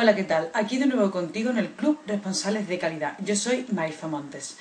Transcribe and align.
Hola, 0.00 0.14
¿qué 0.14 0.22
tal? 0.22 0.48
Aquí 0.54 0.78
de 0.78 0.86
nuevo 0.86 1.10
contigo 1.10 1.50
en 1.50 1.58
el 1.58 1.72
Club 1.72 1.98
Responsables 2.06 2.68
de 2.68 2.78
Calidad. 2.78 3.16
Yo 3.18 3.34
soy 3.34 3.66
Marifa 3.72 4.06
Montes. 4.06 4.56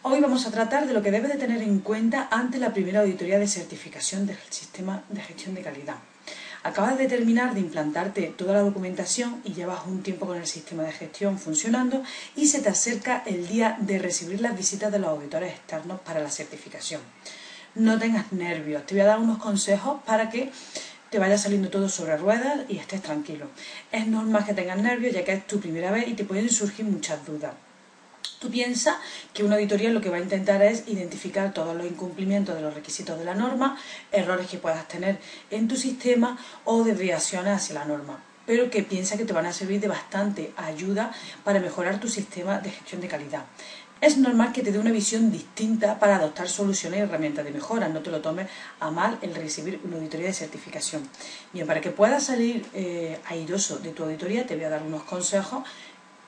Hoy 0.00 0.22
vamos 0.22 0.46
a 0.46 0.50
tratar 0.50 0.86
de 0.86 0.94
lo 0.94 1.02
que 1.02 1.10
debes 1.10 1.30
de 1.30 1.36
tener 1.36 1.60
en 1.60 1.80
cuenta 1.80 2.28
ante 2.30 2.56
la 2.56 2.72
primera 2.72 3.00
auditoría 3.00 3.38
de 3.38 3.46
certificación 3.46 4.26
del 4.26 4.38
sistema 4.48 5.04
de 5.10 5.20
gestión 5.20 5.54
de 5.54 5.60
calidad. 5.60 5.96
Acabas 6.62 6.96
de 6.96 7.08
terminar 7.08 7.52
de 7.52 7.60
implantarte 7.60 8.32
toda 8.38 8.54
la 8.54 8.62
documentación 8.62 9.42
y 9.44 9.52
llevas 9.52 9.80
un 9.86 10.02
tiempo 10.02 10.24
con 10.24 10.38
el 10.38 10.46
sistema 10.46 10.84
de 10.84 10.92
gestión 10.92 11.38
funcionando 11.38 12.02
y 12.34 12.46
se 12.46 12.62
te 12.62 12.70
acerca 12.70 13.22
el 13.26 13.46
día 13.46 13.76
de 13.80 13.98
recibir 13.98 14.40
las 14.40 14.56
visitas 14.56 14.90
de 14.90 14.98
los 14.98 15.10
auditores 15.10 15.52
externos 15.52 16.00
para 16.00 16.22
la 16.22 16.30
certificación. 16.30 17.02
No 17.74 17.98
tengas 17.98 18.32
nervios, 18.32 18.86
te 18.86 18.94
voy 18.94 19.02
a 19.02 19.06
dar 19.06 19.18
unos 19.18 19.36
consejos 19.36 20.00
para 20.06 20.30
que 20.30 20.50
te 21.14 21.20
vaya 21.20 21.38
saliendo 21.38 21.70
todo 21.70 21.88
sobre 21.88 22.16
ruedas 22.16 22.62
y 22.68 22.76
estés 22.76 23.00
tranquilo. 23.00 23.46
Es 23.92 24.08
normal 24.08 24.44
que 24.44 24.52
tengas 24.52 24.78
nervios 24.78 25.14
ya 25.14 25.24
que 25.24 25.32
es 25.34 25.46
tu 25.46 25.60
primera 25.60 25.92
vez 25.92 26.08
y 26.08 26.14
te 26.14 26.24
pueden 26.24 26.50
surgir 26.50 26.84
muchas 26.84 27.24
dudas. 27.24 27.54
Tú 28.40 28.50
piensas 28.50 28.96
que 29.32 29.44
una 29.44 29.54
auditoría 29.54 29.90
lo 29.90 30.00
que 30.00 30.10
va 30.10 30.16
a 30.16 30.20
intentar 30.20 30.60
es 30.60 30.88
identificar 30.88 31.54
todos 31.54 31.76
los 31.76 31.86
incumplimientos 31.86 32.56
de 32.56 32.62
los 32.62 32.74
requisitos 32.74 33.16
de 33.16 33.26
la 33.26 33.36
norma, 33.36 33.78
errores 34.10 34.48
que 34.48 34.58
puedas 34.58 34.88
tener 34.88 35.20
en 35.52 35.68
tu 35.68 35.76
sistema 35.76 36.36
o 36.64 36.82
desviaciones 36.82 37.54
hacia 37.54 37.76
la 37.76 37.84
norma, 37.84 38.20
pero 38.44 38.68
que 38.68 38.82
piensa 38.82 39.16
que 39.16 39.24
te 39.24 39.32
van 39.32 39.46
a 39.46 39.52
servir 39.52 39.80
de 39.80 39.86
bastante 39.86 40.52
ayuda 40.56 41.12
para 41.44 41.60
mejorar 41.60 42.00
tu 42.00 42.08
sistema 42.08 42.58
de 42.58 42.72
gestión 42.72 43.00
de 43.00 43.06
calidad 43.06 43.44
es 44.04 44.18
normal 44.18 44.52
que 44.52 44.62
te 44.62 44.70
dé 44.70 44.78
una 44.78 44.90
visión 44.90 45.32
distinta 45.32 45.98
para 45.98 46.16
adoptar 46.16 46.46
soluciones 46.46 46.98
y 46.98 47.02
herramientas 47.02 47.42
de 47.42 47.50
mejora. 47.50 47.88
No 47.88 48.00
te 48.00 48.10
lo 48.10 48.20
tomes 48.20 48.48
a 48.78 48.90
mal 48.90 49.18
el 49.22 49.34
recibir 49.34 49.80
una 49.82 49.96
auditoría 49.96 50.26
de 50.26 50.34
certificación. 50.34 51.08
Bien, 51.54 51.66
para 51.66 51.80
que 51.80 51.90
puedas 51.90 52.24
salir 52.24 52.66
eh, 52.74 53.18
airoso 53.24 53.78
de 53.78 53.92
tu 53.92 54.04
auditoría, 54.04 54.46
te 54.46 54.56
voy 54.56 54.64
a 54.64 54.68
dar 54.68 54.82
unos 54.82 55.04
consejos 55.04 55.64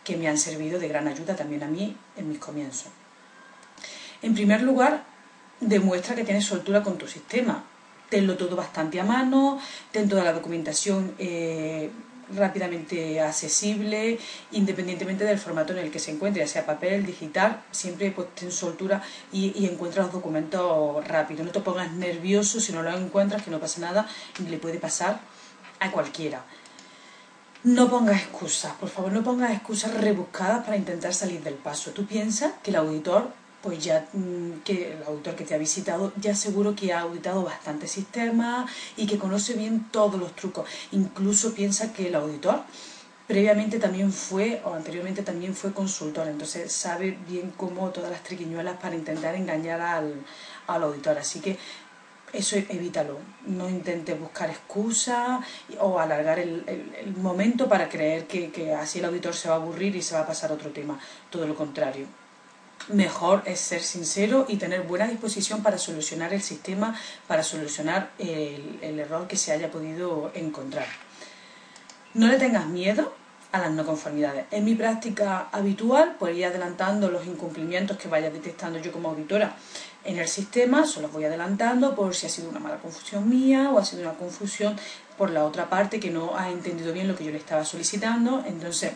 que 0.05 0.17
me 0.17 0.27
han 0.27 0.39
servido 0.39 0.79
de 0.79 0.89
gran 0.89 1.07
ayuda 1.07 1.37
también 1.37 1.65
a 1.65 1.67
mí 1.67 1.95
en 2.17 2.31
mis 2.31 2.39
comienzos. 2.39 2.89
En 4.23 4.35
primer 4.35 4.63
lugar, 4.63 5.05
demuestra 5.61 6.15
que 6.15 6.25
tienes 6.25 6.47
soltura 6.47 6.83
con 6.83 6.97
tu 6.97 7.07
sistema. 7.07 7.63
Tenlo 8.09 8.39
todo 8.39 8.57
bastante 8.57 9.01
a 9.01 9.05
mano, 9.05 9.61
ten 9.93 10.09
toda 10.09 10.25
la 10.25 10.33
documentación 10.33 11.15
eh, 11.19 11.91
rápidamente 12.35 13.21
accesible, 13.21 14.19
independientemente 14.53 15.25
del 15.25 15.39
formato 15.39 15.73
en 15.73 15.81
el 15.81 15.91
que 15.91 15.99
se 15.99 16.11
encuentre, 16.11 16.43
ya 16.43 16.49
sea 16.49 16.67
papel, 16.67 17.07
digital, 17.07 17.63
siempre 17.71 18.11
pues, 18.11 18.35
ten 18.35 18.51
soltura 18.51 19.03
y, 19.33 19.53
y 19.57 19.67
encuentras 19.67 20.07
los 20.07 20.15
documentos 20.15 21.07
rápido. 21.07 21.45
No 21.45 21.53
te 21.53 21.61
pongas 21.61 21.93
nervioso 21.93 22.61
si 22.61 22.73
no 22.73 22.83
lo 22.83 22.97
encuentras, 22.97 23.43
que 23.43 23.51
no 23.51 23.61
pasa 23.61 23.81
nada, 23.81 24.09
le 24.49 24.59
puede 24.59 24.79
pasar 24.79 25.21
a 25.81 25.91
cualquiera. 25.91 26.45
No 27.65 27.91
pongas 27.91 28.23
excusas, 28.23 28.73
por 28.75 28.89
favor, 28.89 29.13
no 29.13 29.25
pongas 29.25 29.53
excusas 29.53 29.95
rebuscadas 29.95 30.65
para 30.65 30.77
intentar 30.77 31.13
salir 31.13 31.43
del 31.43 31.55
paso. 31.55 31.91
Tú 31.91 32.07
piensas 32.07 32.53
que 32.63 32.71
el 32.71 32.77
auditor 32.77 33.31
pues 33.63 33.83
ya 33.83 34.09
mm, 34.13 34.63
que 34.65 34.93
el 34.93 35.03
auditor 35.05 35.35
que 35.35 35.45
te 35.45 35.55
ha 35.55 35.59
visitado 35.59 36.13
ya 36.21 36.35
seguro 36.35 36.75
que 36.75 36.93
ha 36.93 37.01
auditado 37.01 37.43
bastante 37.43 37.89
sistemas 37.89 38.71
y 38.97 39.07
que 39.07 39.19
conoce 39.19 39.55
bien 39.55 39.87
todos 39.91 40.21
los 40.21 40.35
trucos. 40.37 40.69
Incluso 40.93 41.55
piensa 41.55 41.93
que 41.93 42.09
el 42.09 42.15
auditor 42.15 42.63
previamente 43.27 43.79
también 43.79 44.13
fue 44.13 44.63
o 44.65 44.75
anteriormente 44.75 45.23
también 45.23 45.55
fue 45.55 45.73
consultor, 45.73 46.29
entonces 46.29 46.71
sabe 46.73 47.19
bien 47.29 47.53
cómo 47.57 47.91
todas 47.91 48.11
las 48.11 48.23
triquiñuelas 48.23 48.79
para 48.79 48.95
intentar 48.95 49.35
engañar 49.35 49.81
al, 49.81 50.15
auditor. 50.67 51.19
Así 51.19 51.41
que 51.41 51.59
eso 52.33 52.57
evítalo, 52.57 53.19
no 53.47 53.69
intentes 53.69 54.19
buscar 54.19 54.51
excusas 54.51 55.41
o 55.81 55.99
alargar 55.99 56.39
el, 56.39 57.15
momento 57.17 57.69
para 57.69 57.89
creer 57.89 58.27
que, 58.27 58.51
que 58.51 58.75
así 58.75 58.99
el 59.01 59.07
auditor 59.07 59.35
se 59.35 59.49
va 59.49 59.55
a 59.55 59.59
aburrir 59.59 59.97
y 59.97 60.03
se 60.03 60.15
va 60.15 60.23
a 60.23 60.27
pasar 60.27 60.51
a 60.51 60.55
otro 60.55 60.71
tema, 60.71 61.01
todo 61.31 61.47
lo 61.47 61.55
contrario 61.55 62.26
mejor 62.89 63.43
es 63.47 63.61
ser 63.61 63.83
sincero 63.83 64.47
y 64.49 64.57
tener 64.57 64.83
buena 64.83 65.07
disposición 65.07 65.63
para 65.63 65.79
solucionar 65.79 66.33
el 66.33 66.43
sistema, 66.43 66.95
para 67.27 67.43
solucionar 67.43 68.11
el, 68.19 68.99
error 68.99 69.27
que 69.27 69.37
se 69.37 69.53
haya 69.53 69.71
podido 69.71 70.31
encontrar. 70.35 70.87
No 72.15 72.29
le 72.29 72.39
tengas 72.39 72.67
miedo 72.67 73.13
a 73.53 73.59
las 73.59 73.71
no 73.71 73.85
conformidades. 73.85 74.47
En 74.51 74.65
mi 74.65 74.75
práctica 74.75 75.49
habitual, 75.53 76.17
pues 76.19 76.37
ir 76.37 76.47
adelantando 76.47 77.11
los 77.11 77.27
incumplimientos 77.27 77.97
que 77.97 78.09
vaya 78.09 78.31
detectando 78.31 78.79
yo 78.79 78.93
como 78.93 79.11
auditora 79.11 79.57
en 80.05 80.19
el 80.19 80.29
sistema, 80.29 80.87
se 80.87 81.01
los 81.01 81.13
voy 81.13 81.25
adelantando 81.25 81.95
por 81.95 82.15
si 82.15 82.27
ha 82.27 82.29
sido 82.29 82.49
una 82.49 82.61
mala 82.61 82.77
confusión 82.77 83.29
mía 83.29 83.71
o 83.73 83.79
ha 83.79 83.85
sido 83.85 84.03
una 84.03 84.15
confusión 84.15 84.77
por 85.19 85.31
la 85.31 85.45
otra 85.45 85.69
parte 85.69 85.99
que 85.99 86.11
no 86.11 86.37
ha 86.37 86.51
entendido 86.51 86.93
bien 86.93 87.09
lo 87.09 87.17
que 87.17 87.25
yo 87.25 87.33
le 87.33 87.39
estaba 87.39 87.65
solicitando. 87.65 88.45
Entonces, 88.47 88.93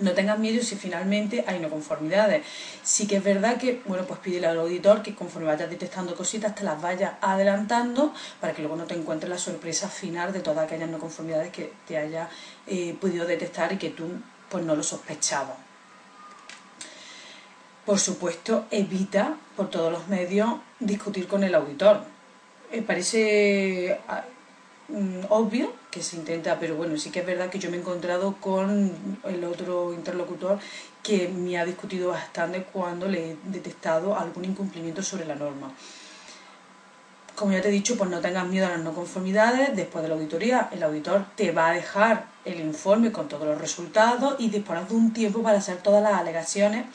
no 0.00 0.12
tengas 0.12 0.38
miedo 0.38 0.62
si 0.62 0.76
finalmente 0.76 1.44
hay 1.46 1.58
no 1.58 1.68
conformidades. 1.68 2.44
Sí 2.82 3.06
que 3.06 3.16
es 3.16 3.24
verdad 3.24 3.58
que, 3.58 3.82
bueno, 3.86 4.04
pues 4.04 4.20
pídele 4.20 4.46
al 4.46 4.58
auditor 4.58 5.02
que 5.02 5.14
conforme 5.14 5.48
vayas 5.48 5.70
detectando 5.70 6.14
cositas 6.14 6.54
te 6.54 6.64
las 6.64 6.80
vayas 6.80 7.14
adelantando 7.20 8.12
para 8.40 8.52
que 8.52 8.62
luego 8.62 8.76
no 8.76 8.84
te 8.84 8.94
encuentres 8.94 9.30
la 9.30 9.38
sorpresa 9.38 9.88
final 9.88 10.32
de 10.32 10.40
todas 10.40 10.66
aquellas 10.66 10.88
no 10.88 10.98
conformidades 10.98 11.52
que 11.52 11.72
te 11.86 11.96
haya 11.96 12.28
eh, 12.66 12.96
podido 13.00 13.26
detectar 13.26 13.72
y 13.72 13.78
que 13.78 13.90
tú 13.90 14.04
pues 14.48 14.64
no 14.64 14.74
lo 14.74 14.82
sospechabas. 14.82 15.56
Por 17.84 17.98
supuesto, 17.98 18.66
evita 18.70 19.36
por 19.56 19.70
todos 19.70 19.90
los 19.90 20.08
medios 20.08 20.56
discutir 20.78 21.26
con 21.26 21.42
el 21.42 21.54
auditor. 21.54 22.02
Me 22.70 22.82
parece 22.82 23.98
Obvio 25.28 25.70
que 25.90 26.02
se 26.02 26.16
intenta, 26.16 26.58
pero 26.58 26.74
bueno, 26.74 26.96
sí 26.96 27.10
que 27.10 27.20
es 27.20 27.26
verdad 27.26 27.50
que 27.50 27.58
yo 27.58 27.70
me 27.70 27.76
he 27.76 27.80
encontrado 27.80 28.36
con 28.40 28.90
el 29.24 29.44
otro 29.44 29.92
interlocutor 29.92 30.58
que 31.02 31.28
me 31.28 31.58
ha 31.58 31.66
discutido 31.66 32.08
bastante 32.08 32.62
cuando 32.62 33.06
le 33.06 33.32
he 33.32 33.36
detectado 33.44 34.18
algún 34.18 34.46
incumplimiento 34.46 35.02
sobre 35.02 35.26
la 35.26 35.34
norma. 35.34 35.70
Como 37.34 37.52
ya 37.52 37.60
te 37.60 37.68
he 37.68 37.70
dicho, 37.70 37.98
pues 37.98 38.08
no 38.08 38.20
tengas 38.20 38.48
miedo 38.48 38.66
a 38.66 38.70
las 38.70 38.80
no 38.80 38.94
conformidades. 38.94 39.76
Después 39.76 40.02
de 40.02 40.08
la 40.08 40.14
auditoría, 40.14 40.70
el 40.72 40.82
auditor 40.82 41.26
te 41.36 41.52
va 41.52 41.68
a 41.68 41.72
dejar 41.72 42.24
el 42.46 42.58
informe 42.58 43.12
con 43.12 43.28
todos 43.28 43.46
los 43.46 43.60
resultados 43.60 44.36
y 44.38 44.48
disponer 44.48 44.88
de 44.88 44.94
un 44.94 45.12
tiempo 45.12 45.42
para 45.42 45.58
hacer 45.58 45.76
todas 45.82 46.02
las 46.02 46.14
alegaciones 46.14 46.86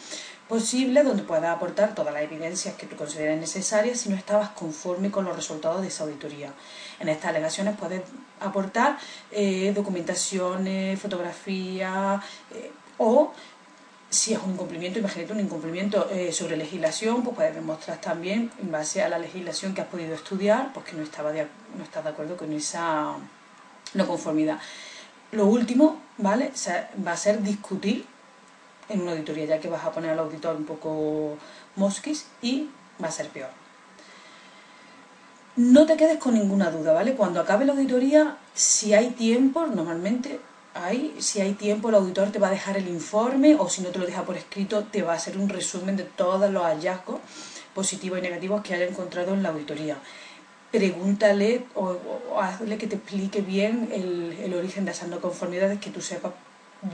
posible 0.54 1.02
donde 1.02 1.24
puedas 1.24 1.50
aportar 1.50 1.96
todas 1.96 2.14
las 2.14 2.22
evidencias 2.22 2.76
que 2.76 2.86
tú 2.86 2.96
consideres 2.96 3.40
necesarias 3.40 4.02
si 4.02 4.10
no 4.10 4.16
estabas 4.16 4.50
conforme 4.50 5.10
con 5.10 5.26
los 5.26 5.36
resultados 5.36 5.82
de 5.82 5.88
esa 5.88 6.04
auditoría. 6.04 6.54
En 7.00 7.10
estas 7.10 7.32
alegaciones 7.32 7.76
puedes 7.76 8.04
aportar 8.40 9.00
eh, 9.32 9.72
documentaciones, 9.74 11.00
fotografías 11.00 12.24
eh, 12.52 12.72
o 13.00 13.34
si 14.12 14.34
es 14.34 14.40
un 14.44 14.52
incumplimiento, 14.52 15.00
imagínate 15.00 15.34
un 15.34 15.40
incumplimiento 15.40 16.08
eh, 16.12 16.32
sobre 16.32 16.56
legislación, 16.56 17.24
pues 17.24 17.36
puedes 17.36 17.56
demostrar 17.56 18.00
también, 18.00 18.52
en 18.62 18.72
base 18.72 19.02
a 19.02 19.10
la 19.10 19.18
legislación 19.18 19.74
que 19.74 19.82
has 19.82 19.88
podido 19.88 20.14
estudiar, 20.14 20.72
pues 20.72 20.86
que 20.86 20.96
no, 20.96 21.02
estaba 21.02 21.32
no 21.32 21.84
estás 21.84 22.04
de 22.04 22.12
acuerdo 22.12 22.38
con 22.38 22.54
esa 22.54 23.16
no 23.96 24.08
conformidad. 24.08 24.60
Lo 25.32 25.48
último, 25.48 26.00
¿vale? 26.20 26.52
va 27.04 27.14
a 27.14 27.18
ser 27.18 27.42
discutir 27.42 28.06
en 28.90 29.02
una 29.02 29.12
auditoría, 29.12 29.46
ya 29.46 29.60
que 29.60 29.70
vas 29.70 29.84
a 29.86 29.92
poner 29.92 30.12
al 30.12 30.20
auditor 30.20 30.56
un 30.56 30.66
poco 30.66 31.38
mosquis 31.76 32.28
y 32.42 32.70
va 33.02 33.08
a 33.08 33.12
ser 33.12 33.30
peor. 33.30 33.50
No 35.56 35.86
te 35.86 35.98
quedes 35.98 36.18
con 36.18 36.34
ninguna 36.34 36.72
duda, 36.72 36.94
¿vale? 36.94 37.14
Cuando 37.14 37.40
acabe 37.40 37.66
la 37.66 37.74
auditoría, 37.74 38.38
si 38.56 38.94
hay 38.94 39.12
tiempo, 39.12 39.68
normalmente 39.68 40.40
hay, 40.74 41.16
si 41.20 41.42
hay 41.42 41.54
tiempo, 41.54 41.90
el 41.90 41.96
auditor 41.96 42.32
te 42.32 42.40
va 42.40 42.48
a 42.48 42.52
dejar 42.52 42.78
el 42.78 42.88
informe 42.88 43.56
o 43.56 43.70
si 43.70 43.82
no 43.82 43.90
te 43.90 44.00
lo 44.00 44.06
deja 44.08 44.24
por 44.24 44.36
escrito, 44.36 44.84
te 44.86 45.04
va 45.04 45.14
a 45.14 45.16
hacer 45.16 45.38
un 45.38 45.50
resumen 45.50 45.96
de 45.96 46.04
todos 46.04 46.50
los 46.50 46.64
hallazgos 46.64 47.20
positivos 47.76 48.20
y 48.20 48.24
negativos 48.24 48.64
que 48.64 48.74
haya 48.74 48.88
encontrado 48.88 49.34
en 49.34 49.44
la 49.44 49.50
auditoría. 49.50 49.98
Pregúntale 50.72 51.66
o, 51.76 51.98
hazle 52.42 52.80
que 52.80 52.88
te 52.88 52.96
explique 52.96 53.42
bien 53.42 53.90
el, 53.92 54.36
el 54.44 54.56
origen 54.56 54.86
de 54.86 54.92
esas 54.92 55.10
no 55.10 55.22
conformidades, 55.22 55.80
que 55.80 55.92
tú 55.92 56.02
sepas 56.02 56.34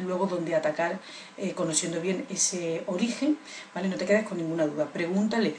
luego 0.02 0.28
dónde 0.28 0.56
atacar, 0.56 1.00
eh, 1.38 1.54
conociendo 1.54 2.02
bien 2.02 2.26
ese 2.30 2.84
origen, 2.88 3.38
¿vale? 3.74 3.88
No 3.88 3.96
te 3.98 4.06
quedes 4.06 4.28
con 4.28 4.38
ninguna 4.38 4.66
duda. 4.66 4.86
Pregúntale 4.86 5.56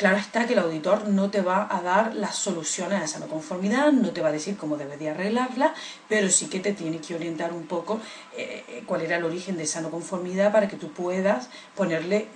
Claro 0.00 0.16
está 0.16 0.46
que 0.46 0.54
el 0.54 0.60
auditor 0.60 1.08
no 1.08 1.30
te 1.30 1.42
va 1.42 1.68
a 1.70 1.82
dar 1.82 2.14
las 2.14 2.34
soluciones 2.34 3.02
a 3.02 3.04
esa 3.04 3.18
no 3.18 3.26
conformidad, 3.26 3.92
no 3.92 4.12
te 4.12 4.22
va 4.22 4.28
a 4.28 4.32
decir 4.32 4.56
cómo 4.56 4.78
debes 4.78 4.98
de 4.98 5.10
arreglarla, 5.10 5.74
pero 6.08 6.30
sí 6.30 6.46
que 6.46 6.58
te 6.58 6.72
tiene 6.72 7.02
que 7.02 7.14
orientar 7.14 7.52
un 7.52 7.66
poco 7.66 8.00
eh, 8.34 8.64
eh, 8.66 8.82
cuál 8.86 9.02
era 9.02 9.18
el 9.18 9.24
origen 9.24 9.58
de 9.58 9.64
esa 9.64 9.82
no 9.82 9.90
conformidad 9.90 10.52
para 10.52 10.68
que 10.68 10.76
tú 10.76 10.90
puedas 10.90 11.50
ponerle 11.76 12.28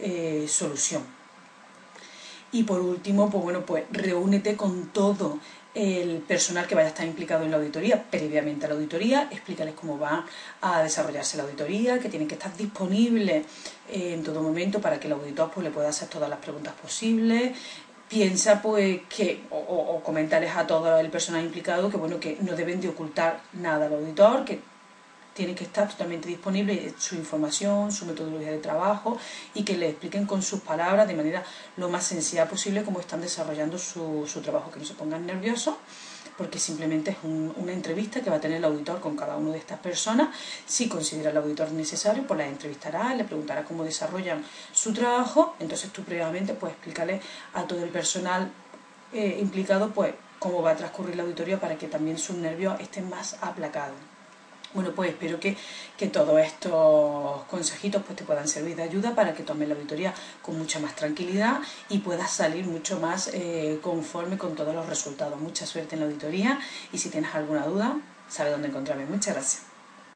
solución. 0.46 1.04
Y 2.52 2.64
por 2.64 2.82
último, 2.82 3.30
pues 3.30 3.42
bueno, 3.42 3.64
pues 3.64 3.84
reúnete 3.90 4.56
con 4.58 4.88
todo 4.88 5.38
el 5.74 6.18
personal 6.18 6.66
que 6.66 6.74
vaya 6.74 6.86
a 6.86 6.90
estar 6.90 7.06
implicado 7.06 7.44
en 7.44 7.50
la 7.50 7.56
auditoría 7.56 8.02
previamente 8.10 8.66
a 8.66 8.68
la 8.68 8.76
auditoría, 8.76 9.28
explícales 9.30 9.74
cómo 9.74 9.98
va 9.98 10.24
a 10.60 10.82
desarrollarse 10.82 11.36
la 11.36 11.42
auditoría, 11.42 11.98
que 11.98 12.08
tienen 12.08 12.28
que 12.28 12.34
estar 12.34 12.56
disponibles 12.56 13.44
en 13.90 14.22
todo 14.22 14.40
momento 14.42 14.80
para 14.80 15.00
que 15.00 15.08
el 15.08 15.14
auditor 15.14 15.50
pues, 15.52 15.64
le 15.64 15.70
pueda 15.70 15.88
hacer 15.88 16.08
todas 16.08 16.30
las 16.30 16.38
preguntas 16.38 16.74
posibles. 16.80 17.56
Piensa 18.08 18.62
pues 18.62 19.00
que, 19.08 19.40
o, 19.50 19.56
o 19.58 20.02
comentarles 20.02 20.54
a 20.54 20.66
todo 20.66 20.98
el 20.98 21.10
personal 21.10 21.44
implicado 21.44 21.90
que 21.90 21.96
bueno, 21.96 22.20
que 22.20 22.38
no 22.42 22.54
deben 22.54 22.80
de 22.80 22.88
ocultar 22.88 23.40
nada 23.54 23.86
al 23.86 23.94
auditor, 23.94 24.44
que 24.44 24.60
tiene 25.34 25.54
que 25.54 25.64
estar 25.64 25.88
totalmente 25.88 26.28
disponible 26.28 26.94
su 26.96 27.16
información, 27.16 27.92
su 27.92 28.06
metodología 28.06 28.52
de 28.52 28.58
trabajo 28.58 29.18
y 29.52 29.64
que 29.64 29.76
le 29.76 29.90
expliquen 29.90 30.26
con 30.26 30.42
sus 30.42 30.60
palabras 30.60 31.06
de 31.08 31.14
manera 31.14 31.44
lo 31.76 31.88
más 31.88 32.04
sencilla 32.04 32.48
posible 32.48 32.84
cómo 32.84 33.00
están 33.00 33.20
desarrollando 33.20 33.76
su, 33.76 34.24
trabajo, 34.42 34.70
que 34.70 34.78
no 34.78 34.86
se 34.86 34.94
pongan 34.94 35.26
nerviosos 35.26 35.74
porque 36.38 36.58
simplemente 36.58 37.12
es 37.12 37.16
una 37.22 37.72
entrevista 37.72 38.20
que 38.20 38.28
va 38.28 38.36
a 38.36 38.40
tener 38.40 38.58
el 38.58 38.64
auditor 38.64 38.98
con 38.98 39.14
cada 39.14 39.36
una 39.36 39.52
de 39.52 39.58
estas 39.58 39.78
personas. 39.78 40.34
Si 40.66 40.88
considera 40.88 41.30
el 41.30 41.36
auditor 41.36 41.70
necesario, 41.70 42.26
pues 42.26 42.38
la 42.38 42.46
entrevistará, 42.48 43.14
le 43.14 43.22
preguntará 43.22 43.62
cómo 43.62 43.84
desarrollan 43.84 44.44
su 44.72 44.92
trabajo. 44.92 45.54
Entonces 45.60 45.92
tú 45.92 46.02
previamente 46.02 46.54
puedes 46.54 46.74
explicarle 46.74 47.20
a 47.52 47.62
todo 47.62 47.84
el 47.84 47.90
personal 47.90 48.50
eh, 49.12 49.38
implicado 49.40 49.90
pues 49.90 50.12
cómo 50.40 50.60
va 50.60 50.72
a 50.72 50.76
transcurrir 50.76 51.14
la 51.14 51.22
auditoría 51.22 51.60
para 51.60 51.78
que 51.78 51.86
también 51.86 52.18
sus 52.18 52.34
nervios 52.34 52.80
estén 52.80 53.08
más 53.08 53.36
aplacados. 53.40 54.13
Bueno, 54.74 54.90
pues 54.90 55.10
espero 55.10 55.38
que, 55.38 55.56
todos 56.12 56.38
estos 56.40 57.44
consejitos 57.44 58.02
pues, 58.04 58.16
te 58.16 58.24
puedan 58.24 58.46
servir 58.46 58.76
de 58.76 58.82
ayuda 58.82 59.14
para 59.14 59.32
que 59.32 59.42
tomes 59.42 59.68
la 59.68 59.74
auditoría 59.74 60.12
con 60.42 60.58
mucha 60.58 60.80
más 60.80 60.94
tranquilidad 60.96 61.60
y 61.88 61.98
puedas 61.98 62.30
salir 62.30 62.66
mucho 62.66 63.00
más 63.00 63.30
eh, 63.32 63.78
conforme 63.80 64.36
con 64.36 64.54
todos 64.54 64.74
los 64.74 64.86
resultados. 64.86 65.40
Mucha 65.40 65.64
suerte 65.64 65.94
en 65.94 66.00
la 66.00 66.06
auditoría 66.06 66.58
y 66.92 66.98
si 66.98 67.08
tienes 67.08 67.34
alguna 67.34 67.64
duda, 67.66 67.96
sabes 68.28 68.52
dónde 68.52 68.68
encontrarme. 68.68 69.06
Muchas 69.06 69.34
gracias. 69.34 69.73